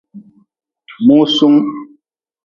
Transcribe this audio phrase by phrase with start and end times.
[1.05, 1.57] Musung.